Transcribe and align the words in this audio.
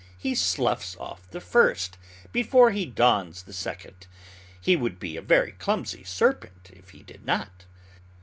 He 0.17 0.33
sloughs 0.33 0.97
off 0.97 1.29
the 1.29 1.39
first, 1.39 1.99
before 2.31 2.71
he 2.71 2.87
dons 2.87 3.43
the 3.43 3.53
second. 3.53 4.07
He 4.59 4.75
would 4.75 4.97
be 4.99 5.15
a 5.15 5.21
very 5.21 5.51
clumsy 5.51 6.03
serpent, 6.03 6.71
if 6.73 6.89
he 6.89 7.03
did 7.03 7.23
not. 7.23 7.65